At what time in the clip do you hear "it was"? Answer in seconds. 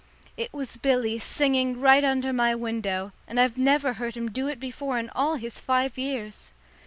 0.35-0.77